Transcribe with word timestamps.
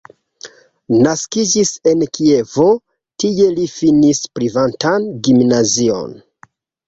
Naskiĝis 1.07 1.71
en 1.91 2.01
Kievo, 2.17 2.65
tie 3.23 3.49
li 3.59 3.67
finis 3.75 4.23
privatan 4.39 5.05
gimnazion. 5.29 6.17